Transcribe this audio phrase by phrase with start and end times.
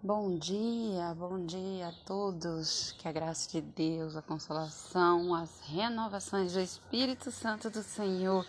[0.00, 2.94] Bom dia, bom dia a todos.
[2.98, 8.46] Que a graça de Deus, a consolação, as renovações do Espírito Santo do Senhor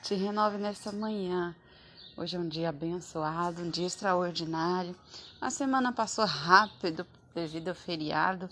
[0.00, 1.56] te renove nesta manhã.
[2.16, 4.94] Hoje é um dia abençoado, um dia extraordinário.
[5.40, 8.48] A semana passou rápido devido ao feriado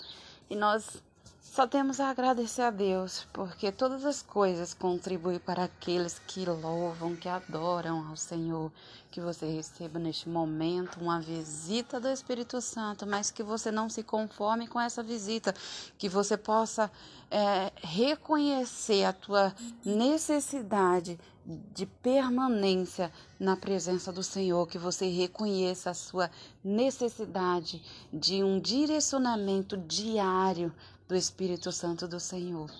[0.51, 1.01] e nós
[1.43, 7.17] só temos a agradecer a Deus, porque todas as coisas contribuem para aqueles que louvam,
[7.17, 8.71] que adoram ao Senhor.
[9.11, 14.03] Que você receba neste momento uma visita do Espírito Santo, mas que você não se
[14.03, 15.53] conforme com essa visita,
[15.99, 16.91] que você possa
[17.31, 19.53] é, reconhecer a tua
[19.85, 21.19] necessidade
[21.75, 23.11] de permanência
[23.41, 26.31] na presença do Senhor, que você reconheça a sua
[26.63, 27.83] necessidade
[28.13, 30.73] de um direcionamento diário
[31.11, 32.71] do Espírito Santo do Senhor.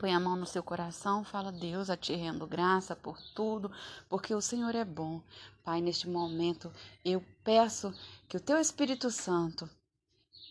[0.00, 3.70] Põe a mão no seu coração, fala, Deus, a te rendo graça por tudo,
[4.08, 5.22] porque o Senhor é bom.
[5.62, 6.72] Pai, neste momento
[7.04, 7.94] eu peço
[8.28, 9.70] que o teu Espírito Santo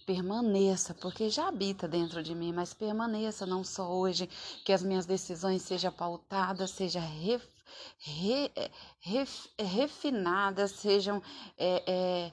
[0.05, 4.29] permaneça, porque já habita dentro de mim, mas permaneça não só hoje,
[4.63, 7.41] que as minhas decisões sejam pautadas, sejam re,
[7.97, 8.51] re,
[9.01, 9.27] re,
[9.59, 11.21] refinadas, sejam.
[11.57, 12.31] É, é,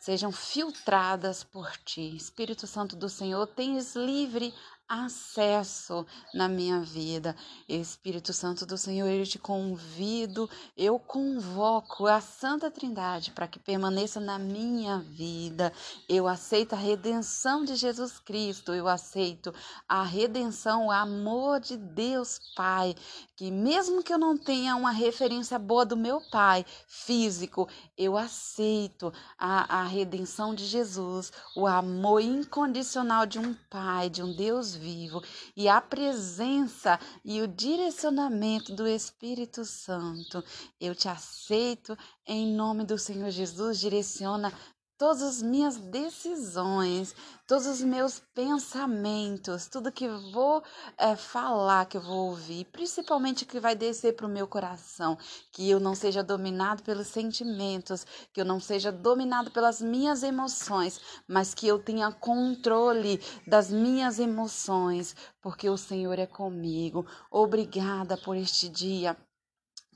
[0.00, 2.16] sejam filtradas por ti.
[2.16, 4.52] Espírito Santo do Senhor, tens livre
[4.90, 7.36] acesso na minha vida.
[7.68, 14.18] Espírito Santo do Senhor, eu te convido, eu convoco a Santa Trindade para que permaneça
[14.18, 15.72] na minha vida.
[16.08, 19.54] Eu aceito a redenção de Jesus Cristo, eu aceito
[19.88, 22.96] a redenção, o amor de Deus Pai,
[23.36, 29.12] que mesmo que eu não tenha uma referência boa do meu Pai físico, eu aceito
[29.38, 35.22] a, a redenção de Jesus, o amor incondicional de um Pai, de um Deus vivo
[35.54, 40.42] e a presença e o direcionamento do Espírito Santo.
[40.80, 43.78] Eu te aceito em nome do Senhor Jesus.
[43.78, 44.52] Direciona
[45.00, 47.14] todas as minhas decisões,
[47.46, 50.62] todos os meus pensamentos, tudo que vou
[50.98, 55.16] é, falar, que eu vou ouvir, principalmente que vai descer para o meu coração,
[55.52, 61.00] que eu não seja dominado pelos sentimentos, que eu não seja dominado pelas minhas emoções,
[61.26, 67.06] mas que eu tenha controle das minhas emoções, porque o Senhor é comigo.
[67.30, 69.16] Obrigada por este dia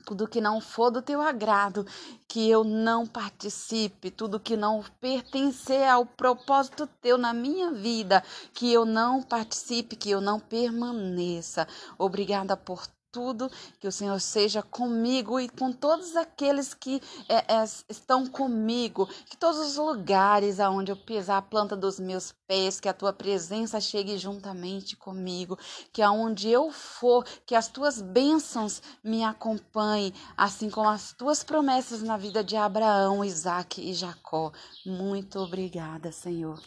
[0.05, 1.85] tudo que não for do teu agrado,
[2.27, 8.23] que eu não participe, tudo que não pertencer ao propósito teu na minha vida,
[8.53, 11.67] que eu não participe, que eu não permaneça.
[11.97, 13.49] Obrigada por tudo,
[13.79, 19.37] que o Senhor seja comigo e com todos aqueles que é, é, estão comigo, que
[19.37, 23.79] todos os lugares aonde eu pisar a planta dos meus pés, que a tua presença
[23.79, 25.57] chegue juntamente comigo,
[25.93, 32.01] que aonde eu for, que as tuas bênçãos me acompanhem, assim como as tuas promessas
[32.01, 34.51] na vida de Abraão, Isaac e Jacó.
[34.85, 36.61] Muito obrigada, Senhor.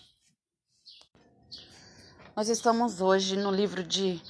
[2.35, 4.23] Nós estamos hoje no livro de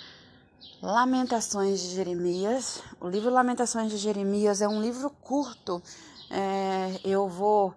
[0.80, 2.82] Lamentações de Jeremias.
[3.00, 5.82] O livro Lamentações de Jeremias é um livro curto.
[6.30, 7.74] É, eu vou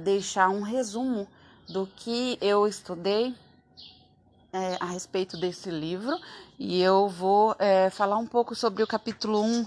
[0.00, 1.28] deixar um resumo
[1.68, 3.34] do que eu estudei
[4.50, 6.18] é, a respeito desse livro
[6.58, 9.66] e eu vou é, falar um pouco sobre o capítulo 1.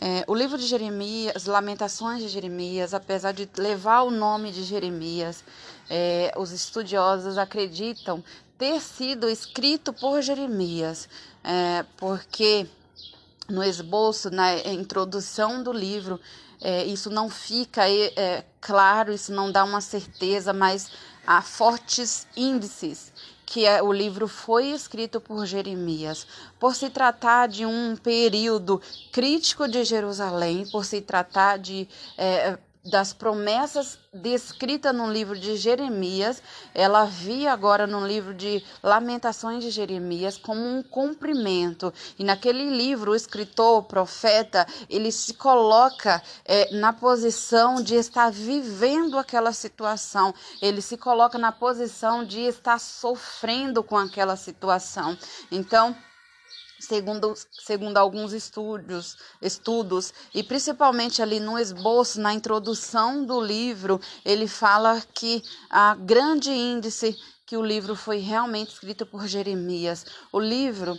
[0.00, 5.44] É, o livro de Jeremias, Lamentações de Jeremias, apesar de levar o nome de Jeremias,
[5.90, 8.24] é, os estudiosos acreditam
[8.56, 11.08] ter sido escrito por Jeremias,
[11.44, 12.66] é, porque
[13.48, 16.18] no esboço, na introdução do livro,
[16.60, 20.90] é, isso não fica é, claro, isso não dá uma certeza, mas
[21.26, 23.12] há fortes índices
[23.46, 26.26] que é, o livro foi escrito por Jeremias,
[26.58, 28.80] por se tratar de um período
[29.12, 36.42] crítico de Jerusalém, por se tratar de é, das promessas descritas no livro de Jeremias,
[36.74, 41.92] ela via agora no livro de Lamentações de Jeremias como um cumprimento.
[42.18, 48.30] E naquele livro, o escritor, o profeta, ele se coloca é, na posição de estar
[48.30, 55.16] vivendo aquela situação, ele se coloca na posição de estar sofrendo com aquela situação.
[55.50, 55.96] Então,
[56.78, 64.46] segundo, segundo alguns estudos, estudos, e principalmente ali no esboço, na introdução do livro, ele
[64.46, 67.16] fala que a grande índice
[67.46, 70.04] que o livro foi realmente escrito por Jeremias.
[70.32, 70.98] O livro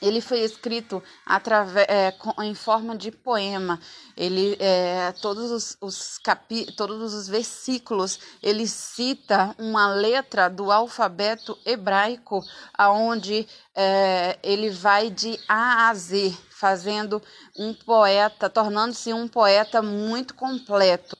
[0.00, 3.78] ele foi escrito através, é, em forma de poema.
[4.16, 11.58] Ele, é, todos os, os capi, todos os versículos, ele cita uma letra do alfabeto
[11.64, 12.42] hebraico,
[12.74, 17.22] aonde é, ele vai de A a Z, fazendo
[17.58, 21.16] um poeta, tornando-se um poeta muito completo.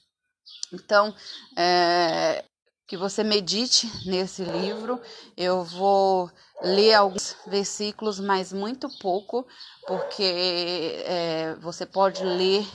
[0.72, 1.14] Então,
[1.56, 2.44] é,
[2.90, 5.00] que você medite nesse livro.
[5.36, 6.28] Eu vou
[6.60, 9.46] ler alguns versículos, mas muito pouco,
[9.86, 12.66] porque é, você pode ler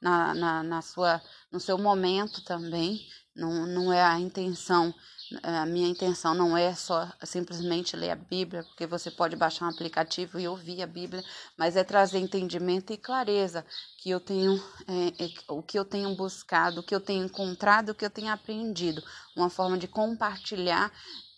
[0.00, 3.04] na, na, na, sua, no seu momento também.
[3.34, 4.94] Não, não é a intenção
[5.42, 9.70] a minha intenção não é só simplesmente ler a Bíblia, porque você pode baixar um
[9.70, 11.24] aplicativo e ouvir a Bíblia,
[11.56, 13.64] mas é trazer entendimento e clareza
[13.98, 17.90] que eu tenho, é, é, o que eu tenho buscado, o que eu tenho encontrado,
[17.90, 19.02] o que eu tenho aprendido,
[19.36, 20.92] uma forma de compartilhar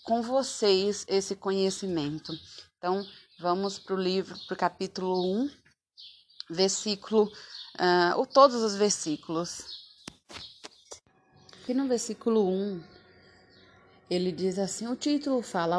[0.05, 2.33] com vocês esse conhecimento.
[2.79, 3.07] Então,
[3.39, 5.51] vamos para o livro, para o capítulo 1,
[6.51, 9.65] versículo, uh, ou todos os versículos.
[11.63, 12.96] Aqui no versículo 1,
[14.09, 15.77] ele diz assim: o título fala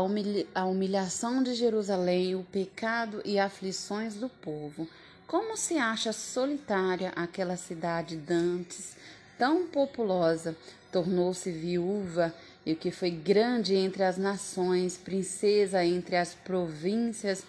[0.54, 4.88] a humilhação de Jerusalém, o pecado e aflições do povo.
[5.26, 8.96] Como se acha solitária aquela cidade dantes,
[9.38, 10.56] tão populosa,
[10.92, 12.34] tornou-se viúva,
[12.66, 17.44] e o que foi grande entre as nações, princesa entre as províncias,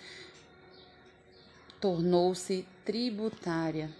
[1.80, 3.90] tornou-se tributária.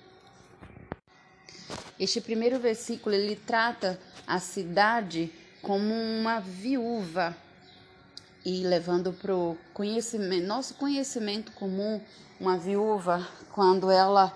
[1.99, 7.37] Este primeiro versículo ele trata a cidade como uma viúva
[8.44, 12.00] e levando para o conhecimento, nosso conhecimento comum,
[12.40, 14.32] uma viúva, quando ela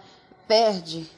[0.46, 1.08] perde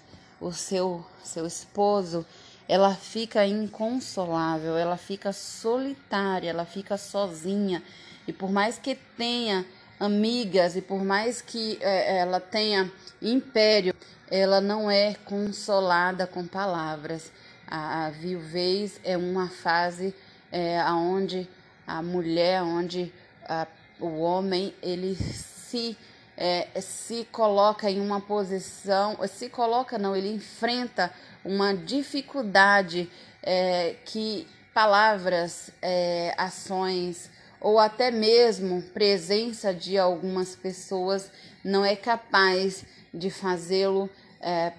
[0.40, 2.24] o seu, seu esposo,
[2.68, 7.82] ela fica inconsolável, ela fica solitária, ela fica sozinha.
[8.26, 9.66] E por mais que tenha
[9.98, 12.90] amigas e por mais que é, ela tenha
[13.20, 13.94] império,
[14.30, 17.30] ela não é consolada com palavras.
[17.74, 20.14] A, a viuvez é uma fase
[20.52, 21.48] é, onde
[21.84, 23.12] a mulher, onde
[23.48, 23.66] a,
[23.98, 25.98] o homem, ele se
[26.36, 31.12] é, se coloca em uma posição, se coloca não, ele enfrenta
[31.44, 33.10] uma dificuldade
[33.42, 37.28] é, que palavras, é, ações
[37.60, 41.28] ou até mesmo presença de algumas pessoas
[41.64, 44.08] não é capaz de fazê-lo
[44.40, 44.72] é,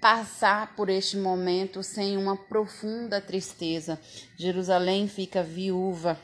[0.00, 3.98] passar por este momento sem uma profunda tristeza.
[4.36, 6.18] Jerusalém fica viúva.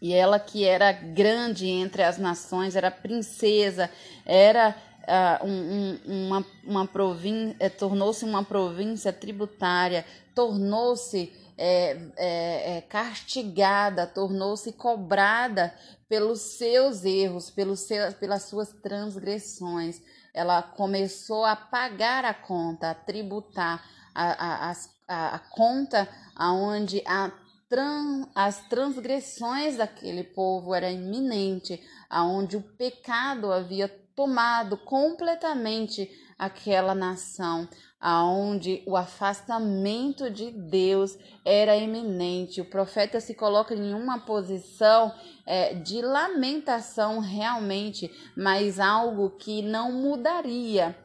[0.00, 3.90] E ela que era grande entre as nações, era princesa,
[4.24, 10.04] era uh, um, um, uma, uma província, eh, tornou-se uma província tributária,
[10.34, 15.74] tornou-se é, é, é, castigada, tornou-se cobrada
[16.08, 20.00] pelos seus erros, pelos seus, pelas suas transgressões
[20.34, 23.84] ela começou a pagar a conta, a tributar
[24.14, 24.72] a, a,
[25.08, 27.30] a, a conta aonde a
[27.68, 37.68] tran, as transgressões daquele povo era iminente, aonde o pecado havia tomado completamente aquela nação,
[38.00, 42.60] aonde o afastamento de Deus era iminente.
[42.60, 45.14] O profeta se coloca em uma posição
[45.46, 50.96] é, de lamentação realmente, mas algo que não mudaria.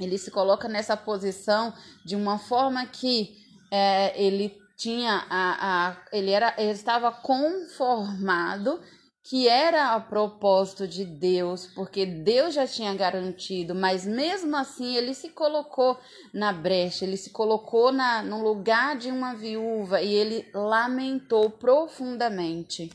[0.00, 1.74] Ele se coloca nessa posição
[2.04, 3.36] de uma forma que
[3.70, 8.80] é, ele tinha a, a ele era ele estava conformado
[9.26, 15.14] que era a propósito de Deus, porque Deus já tinha garantido, mas mesmo assim ele
[15.14, 15.98] se colocou
[16.30, 22.92] na brecha, ele se colocou na, no lugar de uma viúva e ele lamentou profundamente.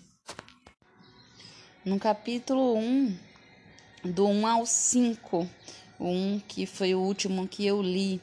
[1.83, 3.17] No capítulo 1,
[4.05, 5.49] do 1 ao 5,
[5.97, 8.21] o 1 que foi o último que eu li,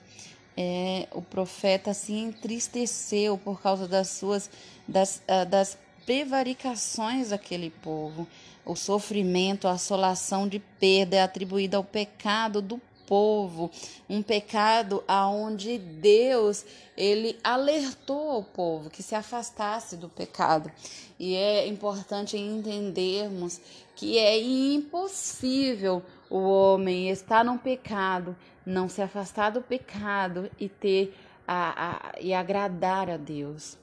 [0.56, 4.48] é, o profeta se entristeceu por causa das suas
[4.88, 5.76] das, uh, das
[6.06, 8.26] prevaricações daquele povo.
[8.64, 13.70] O sofrimento, a assolação de perda é atribuída ao pecado do povo,
[14.08, 16.64] um pecado aonde Deus
[16.96, 20.70] ele alertou o povo que se afastasse do pecado.
[21.18, 23.60] E é importante entendermos
[23.94, 31.14] que é impossível o homem estar no pecado, não se afastar do pecado e ter
[31.46, 33.78] a, a, e agradar a Deus.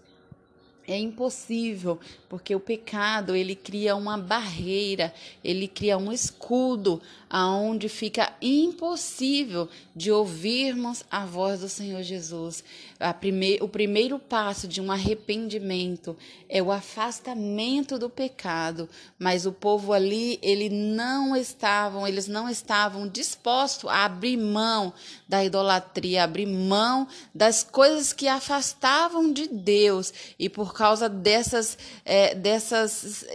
[0.86, 1.98] É impossível,
[2.28, 7.02] porque o pecado ele cria uma barreira, ele cria um escudo
[7.34, 12.64] aonde fica impossível de ouvirmos a voz do Senhor Jesus.
[13.20, 16.16] Prime o primeiro passo de um arrependimento
[16.48, 18.88] é o afastamento do pecado,
[19.18, 24.94] mas o povo ali, ele não estavam, eles não estavam dispostos a abrir mão
[25.28, 32.36] da idolatria, abrir mão das coisas que afastavam de Deus, e por causa dessas, é,
[32.36, 33.26] dessas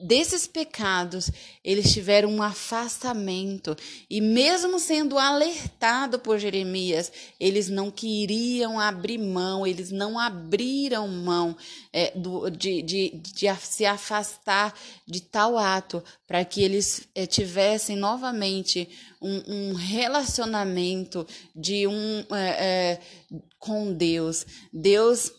[0.00, 1.30] desses pecados,
[1.64, 3.76] eles tiveram um afastamento.
[4.08, 11.56] E mesmo sendo alertado por Jeremias, eles não queriam abrir mão, eles não abriram mão
[11.92, 14.74] é, do, de, de, de, se afastar
[15.06, 18.88] de tal ato, para que eles é, tivessem novamente
[19.20, 23.00] um, um, relacionamento de um é, é
[23.58, 24.46] com Deus.
[24.72, 25.32] Deus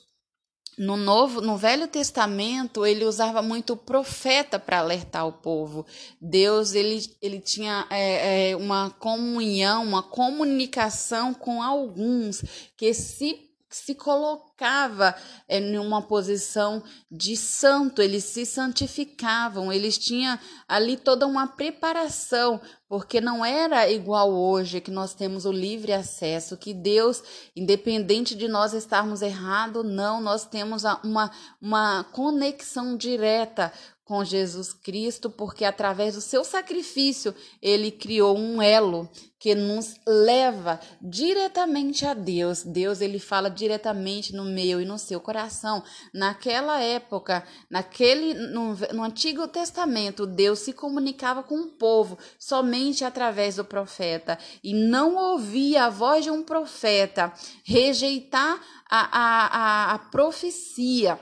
[0.78, 5.86] no novo, no Velho Testamento, ele usava muito o profeta para alertar o povo.
[6.22, 12.44] Deus, ele, ele tinha é, é, uma comunhão, uma comunicação com alguns
[12.78, 13.47] que se
[13.78, 15.16] se colocava
[15.48, 22.60] é, em uma posição de santo, eles se santificavam, eles tinham ali toda uma preparação,
[22.88, 27.24] porque não era igual hoje que nós temos o livre acesso, que Deus,
[27.56, 31.32] independente de nós estarmos errados, não, nós temos uma,
[31.62, 33.72] uma conexão direta
[34.08, 40.80] com Jesus Cristo, porque através do seu sacrifício ele criou um elo que nos leva
[41.02, 42.64] diretamente a Deus.
[42.64, 45.84] Deus ele fala diretamente no meu e no seu coração.
[46.14, 53.58] Naquela época, naquele no, no Antigo Testamento, Deus se comunicava com o povo somente através
[53.58, 57.34] do profeta e não ouvia a voz de um profeta
[57.66, 58.58] rejeitar
[58.90, 61.20] a, a, a, a profecia.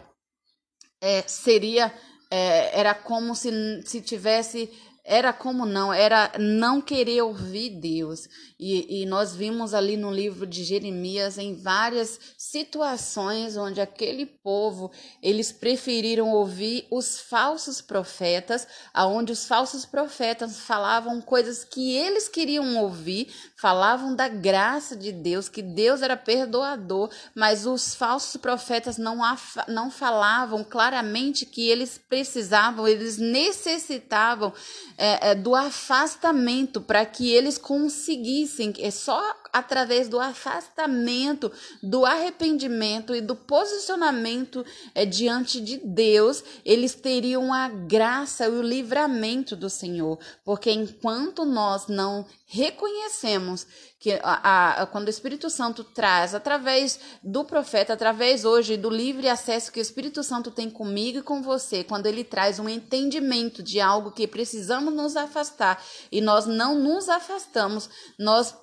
[1.02, 1.94] É, seria
[2.30, 3.52] é, era como se,
[3.86, 4.70] se tivesse
[5.08, 8.28] era como não, era não querer ouvir Deus.
[8.60, 14.92] E, e, nós vimos ali no livro de Jeremias em várias situações onde aquele povo
[15.22, 22.82] eles preferiram ouvir os falsos profetas, aonde os falsos profetas falavam coisas que eles queriam
[22.82, 23.32] ouvir,
[23.66, 29.22] falavam da graça de Deus, que Deus era perdoador, mas os falsos profetas não,
[29.68, 34.54] não falavam claramente que eles precisavam, eles necessitavam
[34.96, 39.20] é, é, do afastamento para que eles conseguissem, é só
[39.56, 41.50] através do afastamento,
[41.82, 48.62] do arrependimento e do posicionamento é, diante de Deus, eles teriam a graça e o
[48.62, 53.66] livramento do Senhor, porque enquanto nós não reconhecemos
[53.98, 59.30] que a, a, quando o Espírito Santo traz através do profeta, através hoje do livre
[59.30, 63.64] acesso que o Espírito Santo tem comigo e com você, quando ele traz um entendimento
[63.64, 65.82] de algo que precisamos nos afastar
[66.12, 68.54] e nós não nos afastamos, nós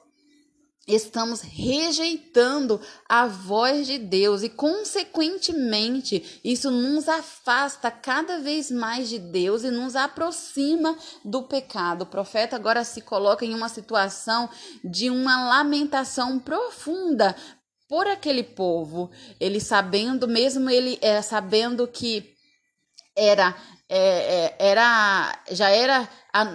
[0.86, 9.18] estamos rejeitando a voz de Deus e, consequentemente, isso nos afasta cada vez mais de
[9.18, 12.02] Deus e nos aproxima do pecado.
[12.02, 14.50] O profeta agora se coloca em uma situação
[14.84, 17.36] de uma lamentação profunda
[17.88, 19.10] por aquele povo.
[19.38, 22.32] Ele sabendo, mesmo ele é, sabendo que
[23.14, 23.54] era
[23.94, 26.08] é, é, era já era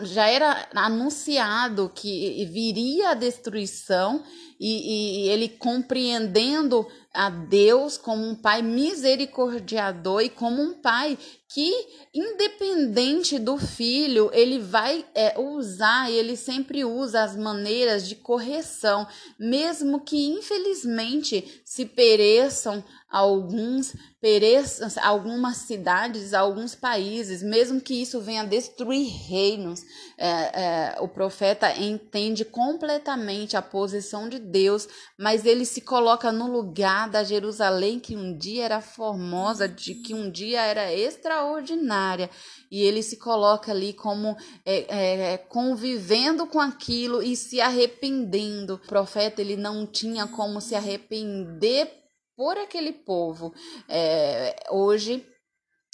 [0.06, 4.24] já era anunciado que viria a destruição
[4.60, 11.18] e, e, ele compreendendo a Deus como um pai misericordiador e como um pai
[11.50, 11.74] que
[12.14, 19.08] independente do filho ele vai é, usar ele sempre usa as maneiras de correção
[19.40, 28.44] mesmo que infelizmente se pereçam alguns pereçam algumas cidades, alguns países, mesmo que isso venha
[28.44, 29.82] destruir reinos,
[30.18, 36.52] é, é, o profeta entende completamente a posição de Deus, mas ele se coloca no
[36.52, 42.30] lugar da Jerusalém que um dia era formosa, de que um dia era extraordinária,
[42.70, 44.36] e ele se coloca ali como
[44.66, 48.76] é, é convivendo com aquilo e se arrependendo.
[48.76, 51.92] O profeta ele não tinha como se arrepender
[52.36, 53.54] por aquele povo.
[53.90, 55.26] É, hoje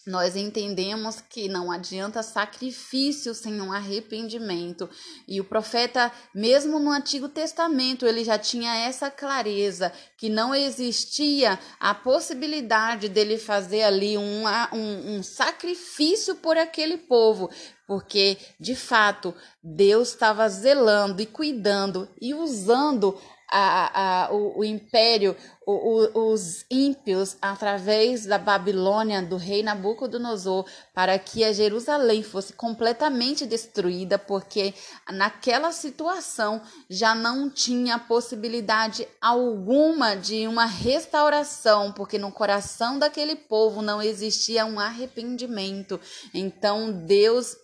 [0.05, 4.89] nós entendemos que não adianta sacrifício sem um arrependimento.
[5.25, 11.57] E o profeta, mesmo no Antigo Testamento, ele já tinha essa clareza que não existia
[11.79, 14.43] a possibilidade dele fazer ali um,
[14.73, 17.49] um, um sacrifício por aquele povo,
[17.87, 19.33] porque de fato
[19.63, 23.17] Deus estava zelando e cuidando e usando
[23.55, 30.65] a, a, o, o império, o, o, os ímpios, através da Babilônia, do rei Nabucodonosor,
[30.91, 34.73] para que a Jerusalém fosse completamente destruída, porque
[35.11, 43.83] naquela situação já não tinha possibilidade alguma de uma restauração, porque no coração daquele povo
[43.83, 45.99] não existia um arrependimento.
[46.33, 47.55] Então Deus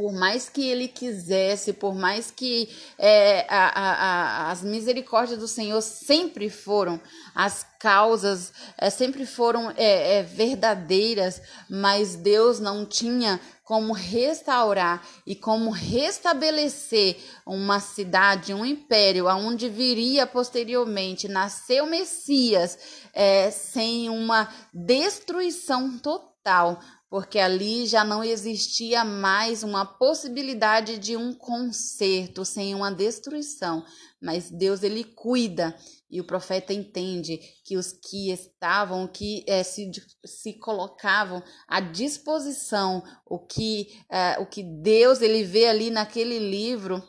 [0.00, 5.46] por mais que ele quisesse, por mais que é, a, a, a, as misericórdias do
[5.46, 6.98] Senhor sempre foram,
[7.34, 15.36] as causas é, sempre foram é, é verdadeiras, mas Deus não tinha como restaurar e
[15.36, 22.78] como restabelecer uma cidade, um império, aonde viria posteriormente nascer o Messias,
[23.12, 26.80] é, sem uma destruição total
[27.10, 33.84] porque ali já não existia mais uma possibilidade de um conserto sem uma destruição,
[34.22, 35.76] mas Deus ele cuida
[36.08, 39.90] e o profeta entende que os que estavam, que é, se,
[40.24, 47.02] se colocavam à disposição, o que, é, o que Deus ele vê ali naquele livro,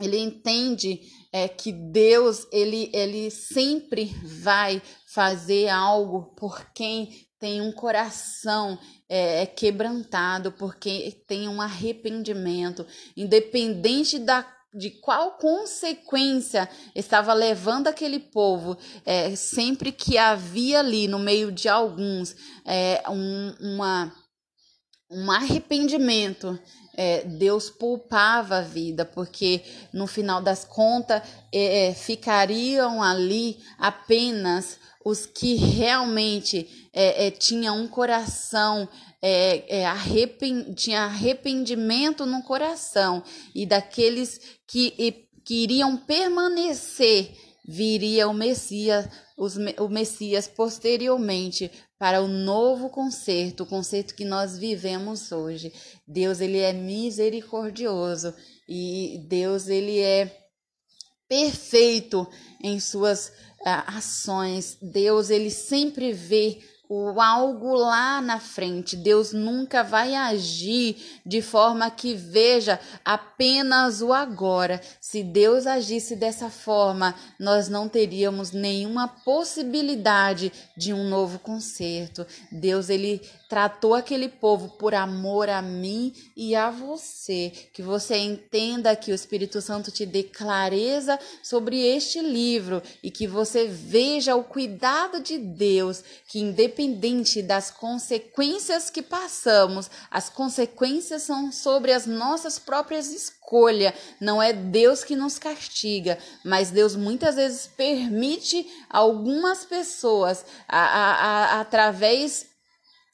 [0.00, 7.72] ele entende é, que Deus ele, ele sempre vai fazer algo por quem tem um
[7.72, 8.78] coração
[9.08, 18.20] é, é, quebrantado, porque tem um arrependimento, independente da de qual consequência estava levando aquele
[18.20, 24.12] povo, é, sempre que havia ali no meio de alguns é, um, uma,
[25.10, 26.58] um arrependimento,
[26.98, 29.62] é, Deus poupava a vida, porque
[29.92, 37.80] no final das contas é, é ficariam ali apenas os que realmente é, é, tinham
[37.80, 38.88] um coração,
[39.22, 43.22] é, é, tinha arrependimento no coração,
[43.54, 47.30] e daqueles que, que iriam permanecer,
[47.68, 49.06] viria o Messias,
[49.36, 55.70] os, o Messias posteriormente para o novo concerto, o concerto que nós vivemos hoje.
[56.06, 58.34] Deus ele é misericordioso
[58.66, 60.34] e Deus ele é
[61.28, 62.26] perfeito
[62.64, 63.30] em suas
[63.64, 64.78] ações.
[64.80, 68.96] Deus, ele sempre vê o algo lá na frente.
[68.96, 74.80] Deus nunca vai agir de forma que veja apenas o agora.
[75.00, 82.26] Se Deus agisse dessa forma, nós não teríamos nenhuma possibilidade de um novo concerto.
[82.50, 87.50] Deus ele tratou aquele povo por amor a mim e a você.
[87.72, 93.26] Que você entenda que o Espírito Santo te dê clareza sobre este livro e que
[93.26, 101.50] você veja o cuidado de Deus, que independente das consequências que passamos, as consequências são
[101.50, 103.94] sobre as nossas próprias escolhas.
[104.20, 111.14] Não é Deus que nos castiga, mas Deus muitas vezes permite algumas pessoas a, a,
[111.14, 112.47] a, através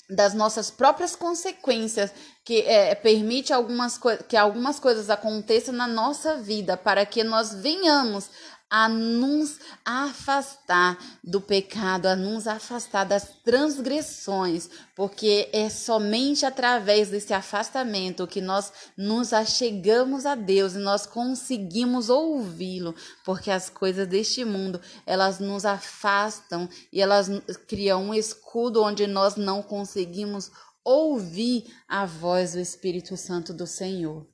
[0.08, 2.12] das nossas próprias consequências
[2.44, 8.28] que é, permite algumas que algumas coisas aconteçam na nossa vida para que nós venhamos
[8.76, 17.32] a nos afastar do pecado, a nos afastar das transgressões, porque é somente através desse
[17.32, 24.44] afastamento que nós nos achegamos a Deus e nós conseguimos ouvi-lo, porque as coisas deste
[24.44, 27.28] mundo, elas nos afastam e elas
[27.68, 30.50] criam um escudo onde nós não conseguimos
[30.82, 34.33] ouvir a voz do Espírito Santo do Senhor.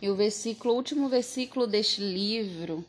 [0.00, 2.84] E o versículo, o último versículo deste livro,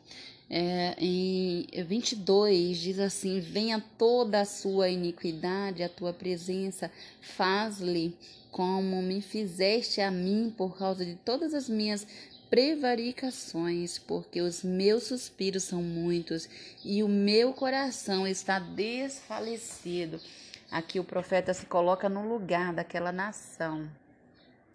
[0.48, 6.90] é, em 22, diz assim: Venha toda a sua iniquidade, a tua presença,
[7.20, 8.14] faz-lhe
[8.50, 12.06] como me fizeste a mim por causa de todas as minhas
[12.48, 16.48] prevaricações, porque os meus suspiros são muitos
[16.84, 20.20] e o meu coração está desfalecido.
[20.70, 23.88] Aqui o profeta se coloca no lugar daquela nação.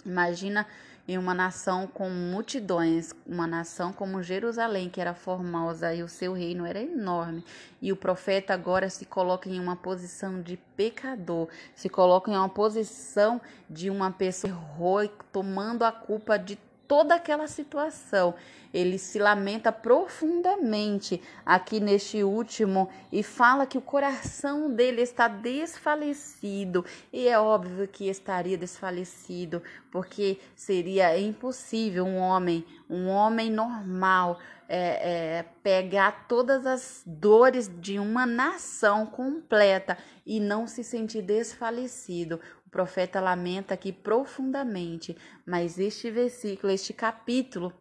[0.06, 0.68] Imagina
[1.08, 6.34] em uma nação com multidões, uma nação como Jerusalém, que era formosa e o seu
[6.34, 7.44] reino era enorme.
[7.82, 12.50] E o profeta agora se coloca em uma posição de pecador, se coloca em uma
[12.50, 16.58] posição de uma pessoa heróica, tomando a culpa de
[16.92, 18.36] toda aquela situação.
[18.74, 26.84] Ele se lamenta profundamente aqui neste último e fala que o coração dele está desfalecido.
[27.14, 35.38] E é óbvio que estaria desfalecido, porque seria impossível um homem, um homem normal, é,
[35.40, 42.40] é, pegar todas as dores de uma nação completa e não se sentir desfalecido
[42.72, 47.74] profeta lamenta aqui profundamente, mas este versículo, este capítulo,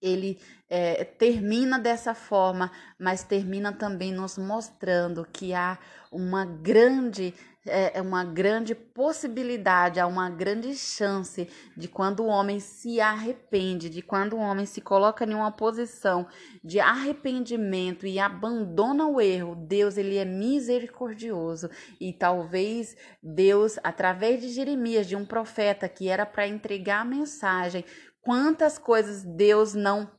[0.00, 0.38] ele
[0.68, 5.78] é, termina dessa forma, mas termina também nos mostrando que há
[6.12, 7.34] uma grande
[7.66, 13.90] é, é uma grande possibilidade, há uma grande chance de quando o homem se arrepende,
[13.90, 16.26] de quando o homem se coloca em uma posição
[16.62, 21.68] de arrependimento e abandona o erro, Deus ele é misericordioso.
[22.00, 27.84] E talvez Deus através de Jeremias, de um profeta que era para entregar a mensagem,
[28.22, 30.15] quantas coisas Deus não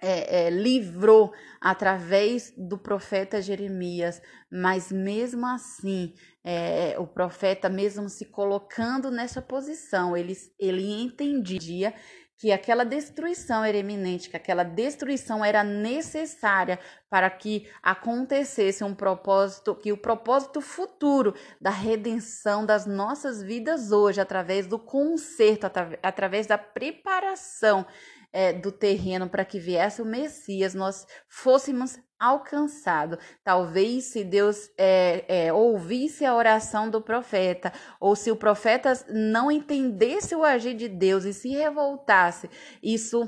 [0.00, 8.26] é, é, livrou através do profeta Jeremias, mas mesmo assim, é, o profeta, mesmo se
[8.26, 11.94] colocando nessa posição, ele, ele entendia
[12.38, 16.78] que aquela destruição era eminente, que aquela destruição era necessária
[17.08, 24.20] para que acontecesse um propósito, que o propósito futuro da redenção das nossas vidas hoje,
[24.20, 25.64] através do conserto,
[26.02, 27.86] através da preparação
[28.36, 33.18] é, do terreno para que viesse o Messias, nós fôssemos alcançados.
[33.42, 39.50] Talvez se Deus é, é, ouvisse a oração do profeta, ou se o profeta não
[39.50, 42.50] entendesse o agir de Deus e se revoltasse,
[42.82, 43.26] isso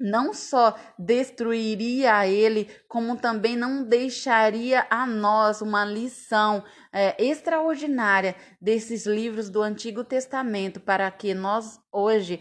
[0.00, 8.34] não só destruiria a ele, como também não deixaria a nós uma lição é, extraordinária
[8.58, 12.40] desses livros do Antigo Testamento, para que nós hoje,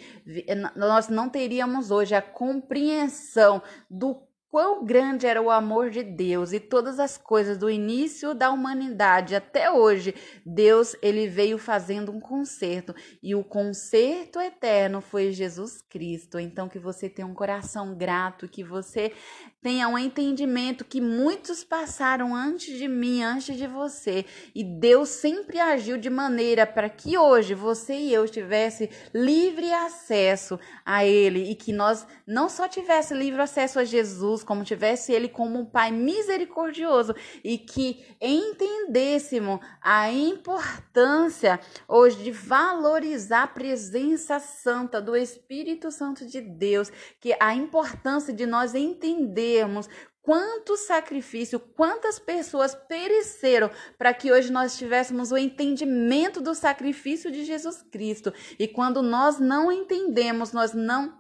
[0.76, 6.60] nós não teríamos hoje a compreensão do Quão grande era o amor de Deus e
[6.60, 12.96] todas as coisas do início da humanidade até hoje, Deus ele veio fazendo um conserto
[13.22, 16.40] e o conserto eterno foi Jesus Cristo.
[16.40, 19.14] Então que você tenha um coração grato, que você
[19.62, 25.60] tenha um entendimento que muitos passaram antes de mim, antes de você, e Deus sempre
[25.60, 31.56] agiu de maneira para que hoje você e eu tivesse livre acesso a ele e
[31.56, 35.66] que nós não só tivesse livre acesso a Jesus, Jesus, como tivesse ele como um
[35.66, 45.92] pai misericordioso e que entendêssemos a importância hoje de valorizar a presença santa do Espírito
[45.92, 49.88] Santo de Deus, que a importância de nós entendermos
[50.22, 57.44] quanto sacrifício, quantas pessoas pereceram para que hoje nós tivéssemos o entendimento do sacrifício de
[57.46, 58.34] Jesus Cristo.
[58.60, 61.19] E quando nós não entendemos, nós não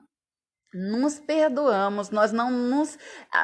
[0.73, 2.97] nos perdoamos, nós não nos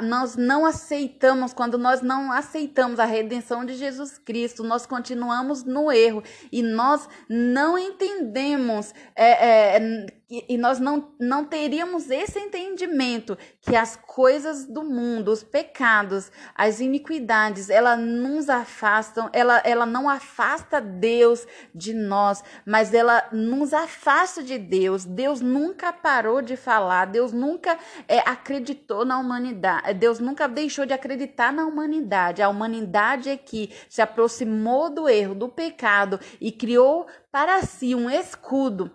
[0.04, 5.92] nós não aceitamos quando nós não aceitamos a redenção de Jesus Cristo, nós continuamos no
[5.92, 6.24] erro.
[6.52, 13.96] E nós não entendemos é, é, e, nós não, não teríamos esse entendimento que as
[13.96, 21.46] coisas do mundo, os pecados, as iniquidades, ela nos afastam, ela, ela não afasta Deus
[21.76, 25.06] de nós, mas ela nos afasta de Deus.
[25.06, 30.94] Deus nunca parou de falar, Deus nunca é, acreditou na humanidade, Deus nunca deixou de
[30.94, 32.42] acreditar na humanidade.
[32.42, 38.10] A humanidade é que se aproximou do erro, do pecado e criou para si um
[38.10, 38.92] escudo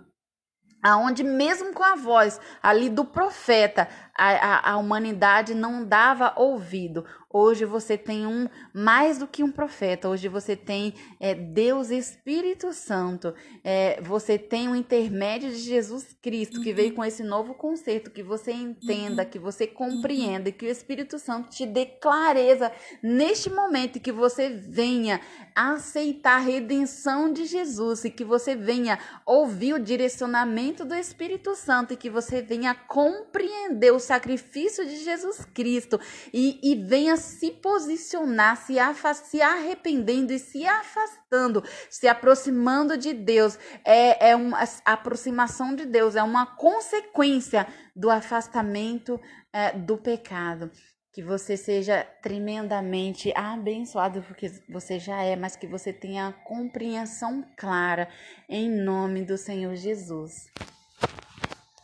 [0.82, 3.88] aonde mesmo com a voz ali do profeta,
[4.20, 7.06] a, a, a, humanidade não dava ouvido.
[7.32, 10.10] Hoje você tem um mais do que um profeta.
[10.10, 13.32] Hoje você tem é, Deus Espírito Santo.
[13.64, 18.10] É, você tem o um intermédio de Jesus Cristo que veio com esse novo conceito.
[18.10, 22.70] Que você entenda, que você compreenda, que o Espírito Santo te dê clareza
[23.02, 25.20] neste momento que você venha
[25.54, 31.94] aceitar a redenção de Jesus e que você venha ouvir o direcionamento do Espírito Santo
[31.94, 36.00] e que você venha compreender o sacrifício de Jesus Cristo
[36.34, 38.74] e, e venha se posicionar, se,
[39.22, 43.56] se arrependendo e se afastando, se aproximando de Deus.
[43.84, 49.20] É, é uma aproximação de Deus, é uma consequência do afastamento
[49.52, 50.72] é, do pecado.
[51.12, 58.08] Que você seja tremendamente abençoado, porque você já é, mas que você tenha compreensão clara,
[58.48, 60.50] em nome do Senhor Jesus.